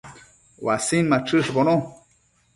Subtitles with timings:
[0.65, 1.75] uasin machëshbono